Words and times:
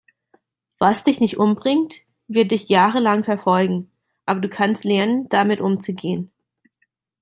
Was 0.79 1.03
dich 1.03 1.19
nicht 1.19 1.37
umbringt, 1.37 1.93
wird 2.27 2.49
dich 2.49 2.69
jahrelang 2.69 3.23
verfolgen, 3.23 3.91
aber 4.25 4.39
du 4.39 4.49
kannst 4.49 4.83
lernen, 4.83 5.29
damit 5.29 5.61
umzugehen. 5.61 6.31